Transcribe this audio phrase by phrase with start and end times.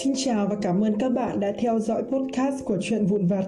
[0.00, 3.44] Xin chào và cảm ơn các bạn đã theo dõi podcast của Chuyện Vụn Vặt.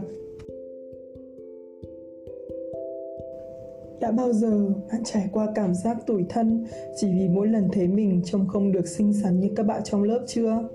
[4.01, 7.89] Đã bao giờ bạn trải qua cảm giác tủi thân chỉ vì mỗi lần thấy
[7.89, 10.69] mình trông không được xinh xắn như các bạn trong lớp chưa?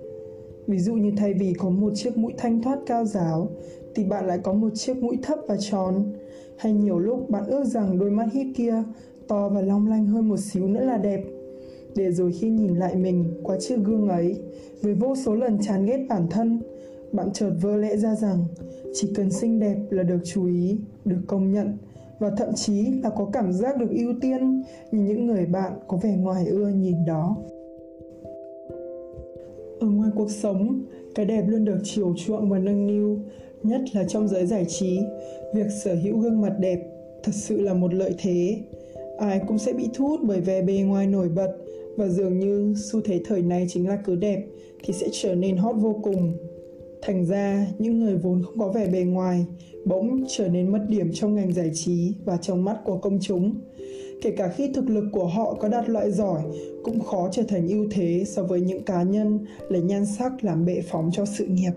[0.67, 3.49] Ví dụ như thay vì có một chiếc mũi thanh thoát cao giáo
[3.95, 6.13] thì bạn lại có một chiếc mũi thấp và tròn.
[6.57, 8.83] Hay nhiều lúc bạn ước rằng đôi mắt hít kia
[9.27, 11.23] to và long lanh hơn một xíu nữa là đẹp
[11.95, 14.35] để rồi khi nhìn lại mình qua chiếc gương ấy,
[14.81, 16.61] với vô số lần chán ghét bản thân,
[17.11, 18.45] bạn chợt vơ lẽ ra rằng
[18.93, 21.77] chỉ cần xinh đẹp là được chú ý, được công nhận,
[22.19, 25.97] và thậm chí là có cảm giác được ưu tiên như những người bạn có
[25.97, 27.37] vẻ ngoài ưa nhìn đó.
[29.79, 30.81] Ở ngoài cuộc sống,
[31.15, 33.19] cái đẹp luôn được chiều chuộng và nâng niu,
[33.63, 34.99] nhất là trong giới giải trí.
[35.55, 36.79] Việc sở hữu gương mặt đẹp
[37.23, 38.57] thật sự là một lợi thế.
[39.17, 41.57] Ai cũng sẽ bị thu hút bởi vẻ bề ngoài nổi bật
[41.99, 44.45] và dường như xu thế thời này chính là cứ đẹp
[44.83, 46.37] thì sẽ trở nên hot vô cùng.
[47.01, 49.45] Thành ra, những người vốn không có vẻ bề ngoài
[49.85, 53.55] bỗng trở nên mất điểm trong ngành giải trí và trong mắt của công chúng.
[54.21, 56.41] Kể cả khi thực lực của họ có đạt loại giỏi,
[56.83, 60.65] cũng khó trở thành ưu thế so với những cá nhân lấy nhan sắc làm
[60.65, 61.71] bệ phóng cho sự nghiệp.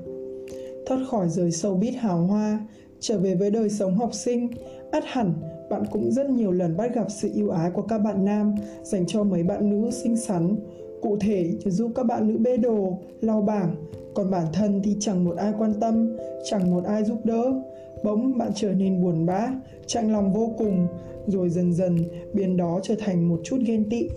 [0.87, 2.67] Thoát khỏi giới sâu bít hào hoa,
[3.01, 4.49] trở về với đời sống học sinh
[4.91, 5.35] ắt hẳn
[5.73, 9.07] bạn cũng rất nhiều lần bắt gặp sự yêu ái của các bạn nam, dành
[9.07, 10.57] cho mấy bạn nữ xinh xắn.
[11.03, 13.75] Cụ thể như giúp các bạn nữ bê đồ, lau bảng,
[14.15, 17.63] còn bản thân thì chẳng một ai quan tâm, chẳng một ai giúp đỡ.
[18.05, 19.49] Bỗng bạn trở nên buồn bã,
[19.87, 20.87] chạnh lòng vô cùng,
[21.27, 21.97] rồi dần dần
[22.33, 24.09] biến đó trở thành một chút ghen tị.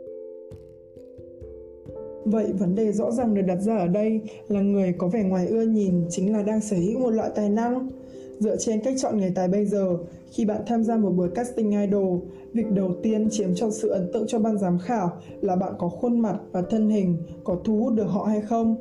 [2.25, 5.47] Vậy vấn đề rõ ràng được đặt ra ở đây là người có vẻ ngoài
[5.47, 7.89] ưa nhìn chính là đang sở hữu một loại tài năng.
[8.39, 9.97] Dựa trên cách chọn người tài bây giờ,
[10.31, 12.19] khi bạn tham gia một buổi casting idol,
[12.53, 15.89] việc đầu tiên chiếm cho sự ấn tượng cho ban giám khảo là bạn có
[15.89, 18.75] khuôn mặt và thân hình có thu hút được họ hay không.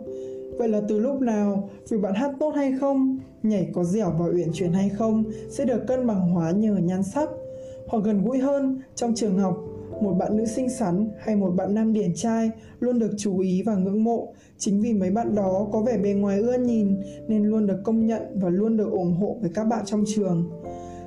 [0.59, 4.27] Vậy là từ lúc nào, việc bạn hát tốt hay không, nhảy có dẻo và
[4.27, 7.29] uyển chuyển hay không sẽ được cân bằng hóa nhờ nhan sắc.
[7.89, 9.59] Hoặc gần gũi hơn, trong trường học,
[10.01, 12.51] một bạn nữ xinh xắn hay một bạn nam điển trai
[12.81, 14.35] luôn được chú ý và ngưỡng mộ.
[14.59, 18.07] Chính vì mấy bạn đó có vẻ bề ngoài ưa nhìn, nên luôn được công
[18.07, 20.51] nhận và luôn được ủng hộ với các bạn trong trường.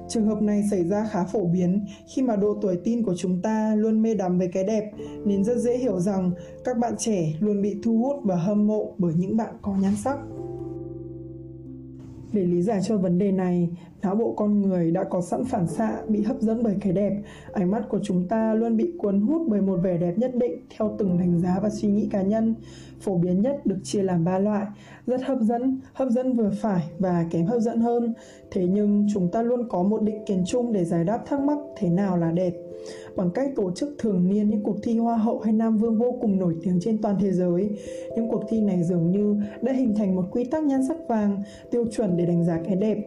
[0.09, 1.85] Trường hợp này xảy ra khá phổ biến.
[2.15, 4.91] Khi mà độ tuổi tin của chúng ta luôn mê đắm với cái đẹp,
[5.25, 6.31] nên rất dễ hiểu rằng
[6.63, 9.93] các bạn trẻ luôn bị thu hút và hâm mộ bởi những bạn có nhan
[10.03, 10.17] sắc.
[12.37, 13.69] Để lý giải cho vấn đề này,
[14.01, 17.13] não bộ con người đã có sẵn phản xạ bị hấp dẫn bởi cái đẹp.
[17.53, 20.59] Ánh mắt của chúng ta luôn bị cuốn hút bởi một vẻ đẹp nhất định
[20.77, 22.55] theo từng đánh giá và suy nghĩ cá nhân.
[22.99, 24.65] Phổ biến nhất được chia làm ba loại,
[25.07, 28.13] rất hấp dẫn, hấp dẫn vừa phải và kém hấp dẫn hơn.
[28.51, 31.57] Thế nhưng chúng ta luôn có một định kiến chung để giải đáp thắc mắc
[31.77, 32.53] thế nào là đẹp
[33.15, 36.17] bằng cách tổ chức thường niên những cuộc thi Hoa hậu hay Nam Vương vô
[36.21, 37.69] cùng nổi tiếng trên toàn thế giới.
[38.15, 41.43] Những cuộc thi này dường như đã hình thành một quy tắc nhan sắc vàng,
[41.71, 42.97] tiêu chuẩn để đánh giá cái đẹp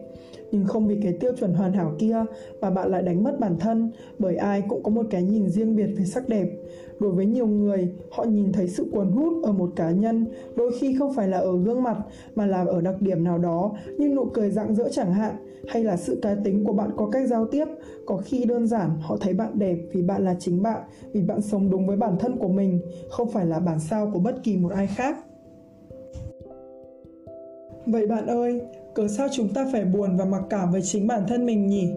[0.51, 2.25] nhưng không vì cái tiêu chuẩn hoàn hảo kia
[2.61, 5.75] mà bạn lại đánh mất bản thân bởi ai cũng có một cái nhìn riêng
[5.75, 6.47] biệt về sắc đẹp
[7.01, 10.25] đối với nhiều người, họ nhìn thấy sự cuốn hút ở một cá nhân,
[10.55, 11.97] đôi khi không phải là ở gương mặt,
[12.35, 15.35] mà là ở đặc điểm nào đó, như nụ cười rạng rỡ chẳng hạn,
[15.67, 17.65] hay là sự cá tính của bạn có cách giao tiếp.
[18.05, 20.81] Có khi đơn giản, họ thấy bạn đẹp vì bạn là chính bạn,
[21.13, 24.19] vì bạn sống đúng với bản thân của mình, không phải là bản sao của
[24.19, 25.17] bất kỳ một ai khác.
[27.85, 28.61] Vậy bạn ơi,
[28.95, 31.93] cớ sao chúng ta phải buồn và mặc cảm với chính bản thân mình nhỉ?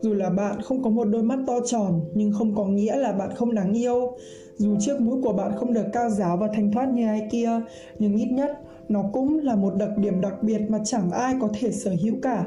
[0.00, 3.12] Dù là bạn không có một đôi mắt to tròn, nhưng không có nghĩa là
[3.12, 4.12] bạn không đáng yêu.
[4.56, 7.50] Dù chiếc mũi của bạn không được cao giáo và thanh thoát như ai kia,
[7.98, 8.50] nhưng ít nhất
[8.88, 12.14] nó cũng là một đặc điểm đặc biệt mà chẳng ai có thể sở hữu
[12.22, 12.46] cả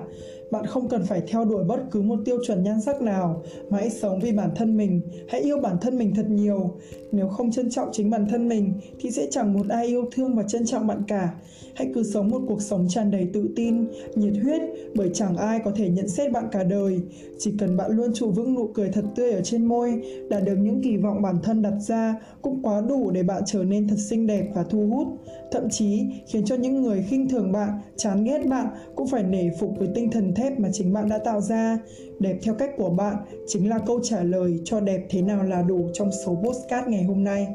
[0.53, 3.43] bạn không cần phải theo đuổi bất cứ một tiêu chuẩn nhan sắc nào.
[3.69, 5.01] Mà hãy sống vì bản thân mình.
[5.29, 6.71] Hãy yêu bản thân mình thật nhiều.
[7.11, 10.35] Nếu không trân trọng chính bản thân mình, thì sẽ chẳng một ai yêu thương
[10.35, 11.33] và trân trọng bạn cả.
[11.75, 14.61] Hãy cứ sống một cuộc sống tràn đầy tự tin, nhiệt huyết,
[14.95, 16.99] bởi chẳng ai có thể nhận xét bạn cả đời.
[17.39, 20.55] Chỉ cần bạn luôn trụ vững nụ cười thật tươi ở trên môi, đạt được
[20.55, 23.99] những kỳ vọng bản thân đặt ra, cũng quá đủ để bạn trở nên thật
[23.99, 25.07] xinh đẹp và thu hút.
[25.51, 29.49] Thậm chí, khiến cho những người khinh thường bạn, chán ghét bạn cũng phải nể
[29.59, 31.79] phục với tinh thần thép mà chính bạn đã tạo ra
[32.19, 33.15] đẹp theo cách của bạn
[33.47, 37.03] chính là câu trả lời cho đẹp thế nào là đủ trong số postcard ngày
[37.03, 37.47] hôm nay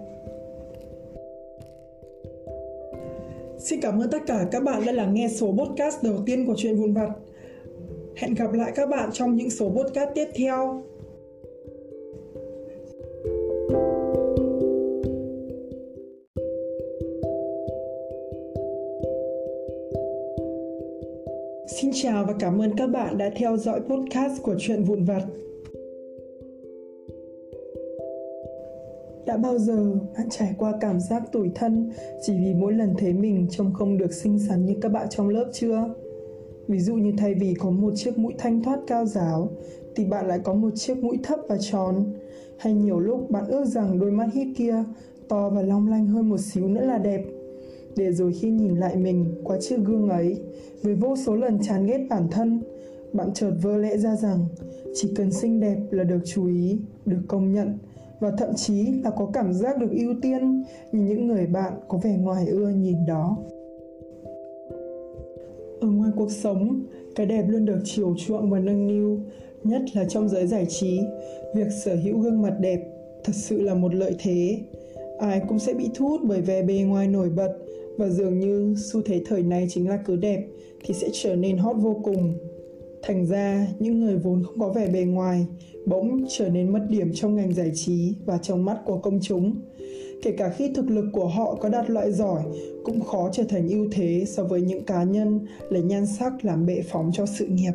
[3.59, 6.55] Xin cảm ơn tất cả các bạn đã lắng nghe số podcast đầu tiên của
[6.57, 7.09] chuyện vụn vặt.
[8.17, 10.83] Hẹn gặp lại các bạn trong những số podcast tiếp theo.
[21.81, 25.23] Xin chào và cảm ơn các bạn đã theo dõi podcast của chuyện vụn vặt.
[29.27, 31.91] Đã bao giờ bạn trải qua cảm giác tủi thân
[32.23, 35.29] chỉ vì mỗi lần thấy mình trông không được xinh xắn như các bạn trong
[35.29, 35.95] lớp chưa?
[36.69, 39.49] Ví dụ như thay vì có một chiếc mũi thanh thoát cao giáo
[39.97, 42.05] thì bạn lại có một chiếc mũi thấp và tròn.
[42.59, 44.85] Hay nhiều lúc bạn ước rằng đôi mắt hít kia
[45.29, 47.25] to và long lanh hơn một xíu nữa là đẹp.
[47.99, 50.37] Để rồi khi nhìn lại mình qua chiếc gương ấy,
[50.83, 52.61] với vô số lần chán ghét bản thân,
[53.13, 54.47] bạn chợt vơ lẽ ra rằng
[54.95, 57.79] chỉ cần xinh đẹp là được chú ý, được công nhận
[58.21, 61.99] và thậm chí là có cảm giác được ưu tiên như những người bạn có
[62.03, 63.37] vẻ ngoài ưa nhìn đó.
[65.81, 66.83] Ở ngoài cuộc sống,
[67.15, 69.21] cái đẹp luôn được chiều chuộng và nâng niu,
[69.65, 71.01] nhất là trong giới giải trí.
[71.55, 72.81] Việc sở hữu gương mặt đẹp
[73.25, 74.61] thật sự là một lợi thế.
[75.19, 77.59] Ai cũng sẽ bị thu hút bởi vẻ bề ngoài nổi bật
[77.99, 80.47] và dường như xu thế thời này chính là cứ đẹp
[80.85, 82.35] thì sẽ trở nên hot vô cùng.
[83.03, 85.47] Thành ra, những người vốn không có vẻ bề ngoài
[85.87, 89.55] bỗng trở nên mất điểm trong ngành giải trí và trong mắt của công chúng.
[90.23, 92.43] Kể cả khi thực lực của họ có đạt loại giỏi,
[92.85, 96.67] cũng khó trở thành ưu thế so với những cá nhân lấy nhan sắc làm
[96.67, 97.73] bệ phóng cho sự nghiệp.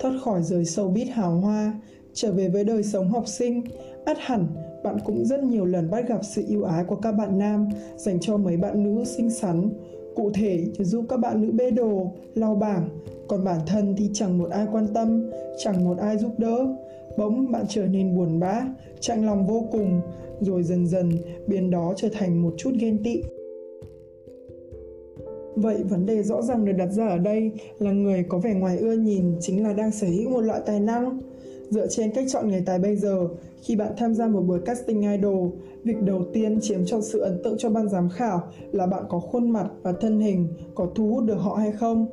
[0.00, 1.80] Thoát khỏi giới showbiz hào hoa,
[2.12, 3.62] trở về với đời sống học sinh,
[4.04, 4.46] ắt hẳn
[4.84, 8.20] bạn cũng rất nhiều lần bắt gặp sự yêu ái của các bạn nam dành
[8.20, 9.70] cho mấy bạn nữ xinh xắn,
[10.14, 12.88] cụ thể như giúp các bạn nữ bê đồ, lau bảng,
[13.28, 16.76] còn bản thân thì chẳng một ai quan tâm, chẳng một ai giúp đỡ.
[17.18, 18.66] Bỗng bạn trở nên buồn bã,
[19.00, 20.00] chạnh lòng vô cùng,
[20.40, 21.10] rồi dần dần
[21.46, 23.22] biến đó trở thành một chút ghen tị.
[25.56, 28.78] Vậy vấn đề rõ ràng được đặt ra ở đây là người có vẻ ngoài
[28.78, 31.18] ưa nhìn chính là đang sở hữu một loại tài năng.
[31.70, 33.28] Dựa trên cách chọn người tài bây giờ,
[33.62, 35.50] khi bạn tham gia một buổi casting idol,
[35.84, 39.20] việc đầu tiên chiếm cho sự ấn tượng cho ban giám khảo là bạn có
[39.20, 42.06] khuôn mặt và thân hình có thu hút được họ hay không.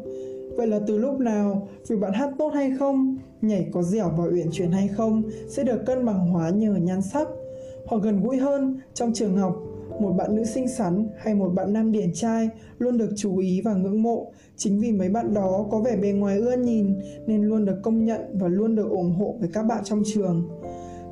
[0.57, 4.23] Vậy là từ lúc nào, việc bạn hát tốt hay không, nhảy có dẻo và
[4.23, 7.27] uyển chuyển hay không sẽ được cân bằng hóa nhờ nhan sắc.
[7.85, 9.63] Hoặc gần gũi hơn, trong trường học,
[9.99, 13.61] một bạn nữ xinh xắn hay một bạn nam điển trai luôn được chú ý
[13.61, 14.31] và ngưỡng mộ.
[14.57, 18.05] Chính vì mấy bạn đó có vẻ bề ngoài ưa nhìn, nên luôn được công
[18.05, 20.49] nhận và luôn được ủng hộ với các bạn trong trường.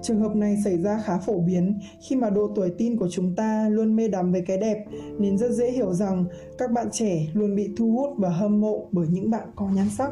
[0.01, 1.79] Trường hợp này xảy ra khá phổ biến.
[2.07, 4.85] Khi mà độ tuổi tin của chúng ta luôn mê đắm với cái đẹp,
[5.19, 6.25] nên rất dễ hiểu rằng
[6.57, 9.87] các bạn trẻ luôn bị thu hút và hâm mộ bởi những bạn có nhan
[9.97, 10.11] sắc.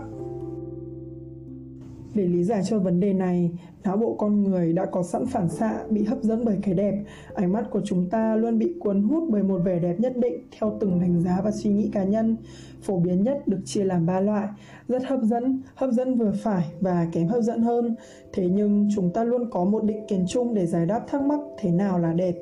[2.17, 3.51] Để lý giải cho vấn đề này,
[3.83, 7.03] não bộ con người đã có sẵn phản xạ bị hấp dẫn bởi cái đẹp.
[7.33, 10.47] Ánh mắt của chúng ta luôn bị cuốn hút bởi một vẻ đẹp nhất định
[10.59, 12.37] theo từng đánh giá và suy nghĩ cá nhân.
[12.81, 14.47] Phổ biến nhất được chia làm ba loại,
[14.87, 17.95] rất hấp dẫn, hấp dẫn vừa phải và kém hấp dẫn hơn.
[18.33, 21.39] Thế nhưng chúng ta luôn có một định kiến chung để giải đáp thắc mắc
[21.57, 22.35] thế nào là đẹp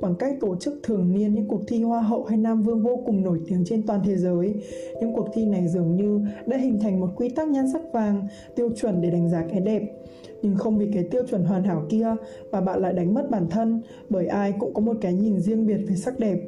[0.00, 3.02] bằng cách tổ chức thường niên những cuộc thi hoa hậu hay nam vương vô
[3.06, 4.54] cùng nổi tiếng trên toàn thế giới.
[5.00, 8.26] Những cuộc thi này dường như đã hình thành một quy tắc nhan sắc vàng,
[8.56, 9.82] tiêu chuẩn để đánh giá cái đẹp
[10.42, 12.14] nhưng không vì cái tiêu chuẩn hoàn hảo kia
[12.52, 15.66] mà bạn lại đánh mất bản thân, bởi ai cũng có một cái nhìn riêng
[15.66, 16.40] biệt về sắc đẹp.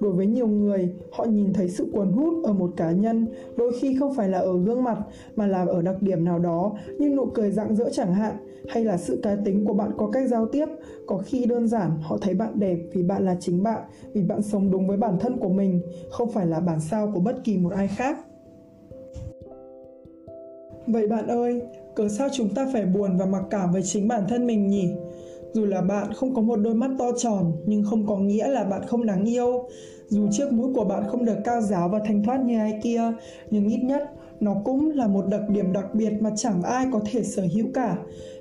[0.00, 3.26] Đối với nhiều người, họ nhìn thấy sự cuốn hút ở một cá nhân
[3.56, 4.98] đôi khi không phải là ở gương mặt
[5.36, 8.36] mà là ở đặc điểm nào đó như nụ cười rạng rỡ chẳng hạn,
[8.68, 10.66] hay là sự cá tính của bạn có cách giao tiếp,
[11.06, 13.82] có khi đơn giản họ thấy bạn đẹp vì bạn là chính bạn,
[14.12, 17.20] vì bạn sống đúng với bản thân của mình, không phải là bản sao của
[17.20, 18.18] bất kỳ một ai khác
[20.86, 21.60] vậy bạn ơi,
[21.94, 24.88] cớ sao chúng ta phải buồn và mặc cảm với chính bản thân mình nhỉ?
[25.52, 28.64] Dù là bạn không có một đôi mắt to tròn, nhưng không có nghĩa là
[28.64, 29.68] bạn không đáng yêu.
[30.08, 33.02] Dù chiếc mũi của bạn không được cao giáo và thanh thoát như ai kia,
[33.50, 34.02] nhưng ít nhất
[34.40, 37.66] nó cũng là một đặc điểm đặc biệt mà chẳng ai có thể sở hữu
[37.74, 37.96] cả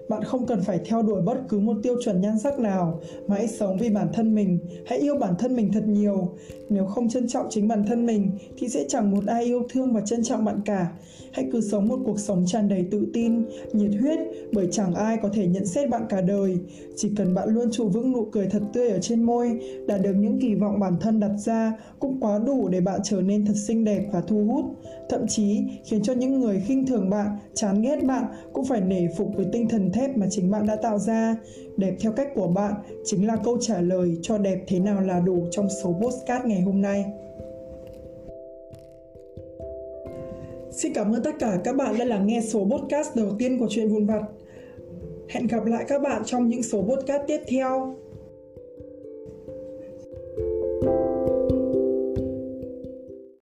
[0.10, 3.36] bạn không cần phải theo đuổi bất cứ một tiêu chuẩn nhan sắc nào, mà
[3.36, 4.60] hãy sống vì bản thân mình.
[4.86, 6.30] Hãy yêu bản thân mình thật nhiều.
[6.70, 9.94] Nếu không trân trọng chính bản thân mình, thì sẽ chẳng một ai yêu thương
[9.94, 10.92] và trân trọng bạn cả.
[11.32, 14.20] Hãy cứ sống một cuộc sống tràn đầy tự tin, nhiệt huyết,
[14.54, 16.58] bởi chẳng ai có thể nhận xét bạn cả đời.
[16.96, 20.13] Chỉ cần bạn luôn trụ vững nụ cười thật tươi ở trên môi đạt được
[20.13, 23.56] những kỳ vọng bản thân đặt ra cũng quá đủ để bạn trở nên thật
[23.68, 24.66] xinh đẹp và thu hút.
[25.10, 28.24] Thậm chí, khiến cho những người khinh thường bạn, chán ghét bạn
[28.54, 31.36] cũng phải nể phục với tinh thần thép mà chính bạn đã tạo ra
[31.77, 32.74] đẹp theo cách của bạn
[33.06, 36.62] chính là câu trả lời cho đẹp thế nào là đủ trong số postcard ngày
[36.62, 37.06] hôm nay
[40.72, 43.68] Xin cảm ơn tất cả các bạn đã lắng nghe số podcast đầu tiên của
[43.70, 44.22] chuyện vụn vặt.
[45.29, 47.96] Hẹn gặp lại các bạn trong những số podcast tiếp theo.